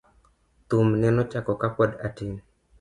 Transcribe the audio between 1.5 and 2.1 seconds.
ka pod